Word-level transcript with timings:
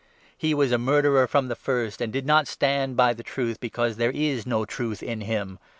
He 0.35 0.55
was 0.55 0.71
a 0.71 0.79
murderer 0.79 1.27
from 1.27 1.47
the 1.47 1.55
first, 1.55 2.01
and 2.01 2.11
did 2.11 2.25
not 2.25 2.47
stand 2.47 2.97
by 2.97 3.13
the 3.13 3.21
truth, 3.21 3.59
because 3.59 3.97
there 3.97 4.09
is 4.09 4.47
no 4.47 4.65
truth 4.65 5.03
in 5.03 5.21
him. 5.21 5.59